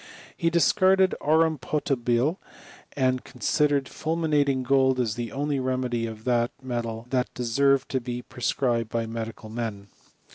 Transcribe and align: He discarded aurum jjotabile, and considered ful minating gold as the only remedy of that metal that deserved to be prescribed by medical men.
He 0.35 0.49
discarded 0.49 1.13
aurum 1.21 1.59
jjotabile, 1.59 2.37
and 2.93 3.23
considered 3.23 3.87
ful 3.87 4.17
minating 4.17 4.63
gold 4.63 4.99
as 4.99 5.13
the 5.13 5.31
only 5.31 5.59
remedy 5.59 6.07
of 6.07 6.23
that 6.23 6.49
metal 6.59 7.05
that 7.11 7.31
deserved 7.35 7.87
to 7.89 8.01
be 8.01 8.23
prescribed 8.23 8.89
by 8.89 9.05
medical 9.05 9.49
men. 9.51 9.89